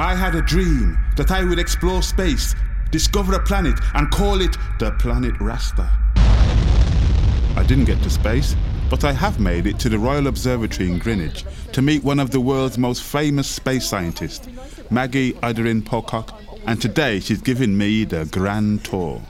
[0.00, 2.54] I had a dream that I would explore space,
[2.92, 5.90] discover a planet, and call it the planet Rasta.
[7.56, 8.54] I didn't get to space,
[8.90, 12.30] but I have made it to the Royal Observatory in Greenwich to meet one of
[12.30, 14.48] the world's most famous space scientists,
[14.88, 19.20] Maggie Aderin-Pocock, and today she's giving me the grand tour.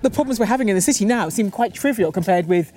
[0.00, 2.72] The problems we're having in the city now seem quite trivial compared with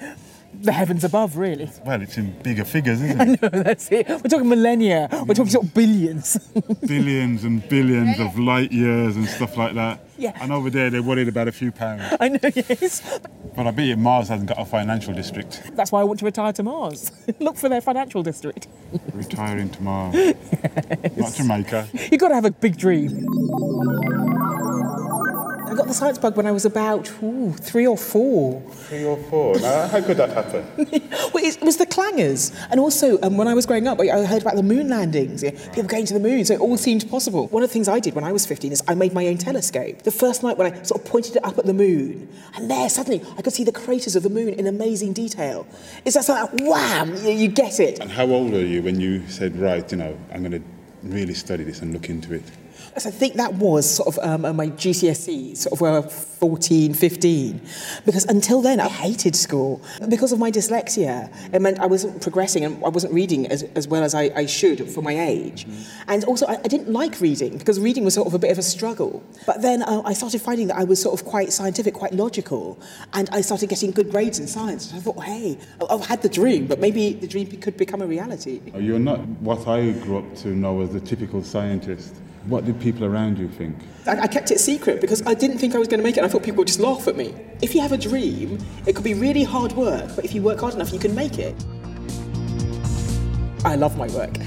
[0.61, 1.69] the heavens above, really.
[1.85, 3.39] Well, it's in bigger figures, isn't it?
[3.43, 4.07] I know, that's it.
[4.09, 6.37] We're talking millennia, we're talking sort of billions.
[6.87, 10.01] billions and billions of light years and stuff like that.
[10.17, 10.31] Yeah.
[10.41, 12.03] And over there, they're worried about a few pounds.
[12.19, 13.19] I know, yes.
[13.55, 15.61] But I bet you Mars hasn't got a financial district.
[15.73, 17.11] That's why I want to retire to Mars.
[17.39, 18.67] Look for their financial district.
[19.13, 20.15] Retiring to Mars.
[20.15, 21.17] yes.
[21.17, 21.87] Not Jamaica.
[22.11, 23.25] You've got to have a big dream.
[25.75, 28.61] I got the science bug when I was about ooh, three or four.
[28.87, 29.59] Three or four?
[29.59, 30.65] Now, how could that happen?
[31.33, 32.55] well, it was the clangers.
[32.71, 35.83] And also, um, when I was growing up, I heard about the moon landings, people
[35.83, 37.47] going to the moon, so it all seemed possible.
[37.47, 39.37] One of the things I did when I was 15 is I made my own
[39.37, 40.03] telescope.
[40.03, 42.87] The first night when I sort of pointed it up at the moon, and there,
[42.87, 45.67] suddenly, I could see the craters of the moon in amazing detail.
[46.05, 47.99] It's just like, wham, you, you get it.
[47.99, 50.63] And how old were you when you said, right, you know, I'm going to
[51.03, 52.43] really study this and look into it?
[52.95, 56.09] I think that was sort of um, my GCSE, sort of uh,
[56.39, 57.61] 14, 15.
[58.05, 59.81] Because until then, I hated school.
[60.09, 63.87] Because of my dyslexia, it meant I wasn't progressing and I wasn't reading as, as
[63.87, 65.65] well as I, I should for my age.
[65.65, 66.09] Mm-hmm.
[66.09, 68.57] And also, I, I, didn't like reading because reading was sort of a bit of
[68.57, 69.23] a struggle.
[69.45, 72.79] But then uh, I started finding that I was sort of quite scientific, quite logical.
[73.13, 74.91] And I started getting good grades in science.
[74.91, 75.57] And I thought, hey,
[75.89, 78.61] I've had the dream, but maybe the dream could become a reality.
[78.75, 82.15] You're not what I grew up to know as a typical scientist.
[82.47, 83.75] What did people around you think?
[84.05, 86.23] I, I, kept it secret because I didn't think I was going to make it.
[86.23, 87.33] I thought people would just laugh at me.
[87.61, 90.59] If you have a dream, it could be really hard work, but if you work
[90.59, 91.55] hard enough, you can make it.
[93.63, 94.37] I love my work.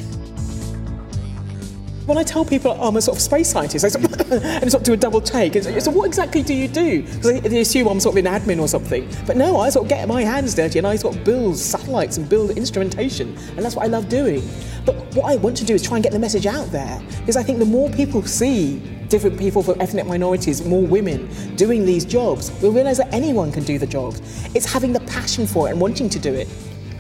[2.09, 4.81] When I tell people I'm a sort of space scientist, I sort of, and sort
[4.81, 5.57] of do a double take.
[5.57, 7.03] And so, what exactly do you do?
[7.03, 9.07] Because they assume I'm sort of an admin or something.
[9.27, 12.17] But no, I sort of get my hands dirty and I sort of build satellites
[12.17, 14.41] and build instrumentation, and that's what I love doing.
[14.87, 17.37] But what I want to do is try and get the message out there, because
[17.37, 22.07] I think the more people see different people from ethnic minorities, more women doing these
[22.07, 24.23] jobs, we'll realise that anyone can do the jobs.
[24.55, 26.49] It's having the passion for it and wanting to do it.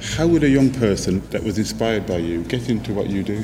[0.03, 3.43] How would a young person that was inspired by you get into what you do?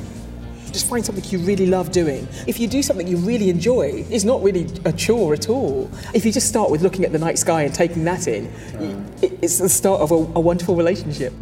[0.74, 2.26] Just find something you really love doing.
[2.48, 5.88] If you do something you really enjoy, it's not really a chore at all.
[6.12, 8.52] If you just start with looking at the night sky and taking that in,
[9.22, 11.32] it's the start of a, a wonderful relationship.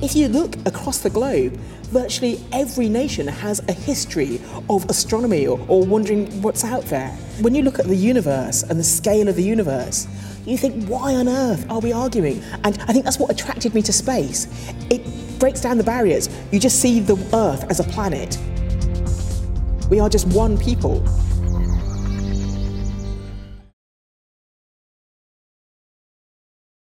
[0.00, 1.56] If you look across the globe,
[1.90, 7.08] virtually every nation has a history of astronomy or, or, wondering what's out there.
[7.40, 10.06] When you look at the universe and the scale of the universe,
[10.46, 12.44] you think, why on earth are we arguing?
[12.62, 14.46] And I think that's what attracted me to space.
[14.88, 15.02] It
[15.40, 16.28] breaks down the barriers.
[16.52, 18.38] You just see the Earth as a planet.
[19.90, 21.02] We are just one people.